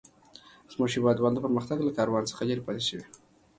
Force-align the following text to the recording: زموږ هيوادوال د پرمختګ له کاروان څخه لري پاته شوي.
زموږ 0.71 0.89
هيوادوال 0.95 1.33
د 1.33 1.39
پرمختګ 1.45 1.77
له 1.83 1.91
کاروان 1.97 2.23
څخه 2.29 2.41
لري 2.49 2.61
پاته 2.65 2.81
شوي. 2.89 3.05